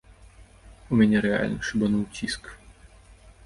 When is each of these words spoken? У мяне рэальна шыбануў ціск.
У 0.93 0.99
мяне 1.03 1.21
рэальна 1.27 1.59
шыбануў 1.69 2.03
ціск. 2.15 2.53